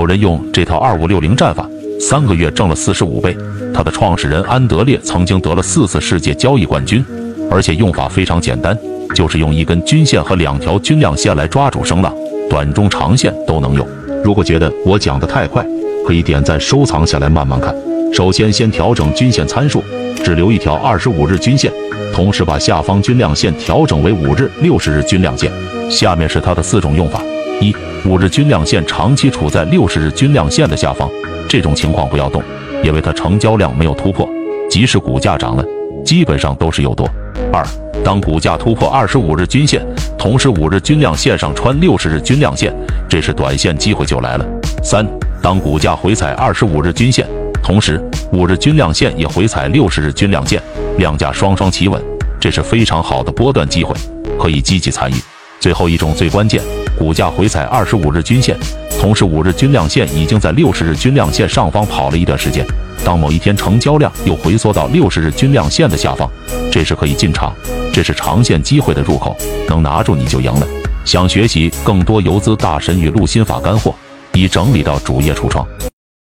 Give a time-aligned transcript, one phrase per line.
[0.00, 1.68] 有人用这套二五六零战法，
[2.00, 3.36] 三个月挣了四十五倍。
[3.74, 7.04] 他的创始人安德烈曾经得了四次世界交易冠军，
[7.50, 8.74] 而且用法非常简单，
[9.14, 12.10] 就是用一根均线和两条均量线来抓住声浪，
[12.48, 13.86] 短中长线都能用。
[14.24, 15.62] 如果觉得我讲的太快，
[16.06, 17.74] 可以点赞收藏下来慢慢看。
[18.10, 19.84] 首先，先调整均线参数，
[20.24, 21.70] 只留一条二十五日均线，
[22.14, 25.52] 同时把下方均量线调整为五日、六十日均量线。
[25.90, 27.22] 下面是它的四种用法：
[27.60, 31.08] 一、五日均量线长期处在六十日均量线的下方，
[31.46, 32.42] 这种情况不要动，
[32.82, 34.26] 因为它成交量没有突破，
[34.68, 35.64] 即使股价涨了，
[36.04, 37.06] 基本上都是诱多。
[37.52, 37.62] 二、
[38.02, 39.84] 当股价突破二十五日均线，
[40.18, 42.74] 同时五日均量线上穿六十日均量线，
[43.06, 44.46] 这是短线机会就来了。
[44.82, 45.06] 三、
[45.42, 47.26] 当股价回踩二十五日均线，
[47.62, 48.00] 同时
[48.32, 50.62] 五日均量线也回踩六十日均量线，
[50.96, 52.02] 量价双双企稳，
[52.40, 53.94] 这是非常好的波段机会，
[54.38, 55.14] 可以积极参与。
[55.58, 56.62] 最后一种最关键，
[57.00, 58.54] 股价回踩二十五日均线，
[59.00, 62.62] 同时五日均量线已经在六十日均量线上方跑了一段时间，
[63.02, 66.30] 当某一天成交量又回缩到六十日均量线的下方，
[66.70, 67.54] 这时可以进场，
[67.90, 69.34] 这是长线机会的入口，
[69.66, 70.66] 能拿住你就赢了。
[71.06, 73.94] 想学习更多游资大神与陆心法干货，
[74.34, 75.66] 已整理到主页橱窗。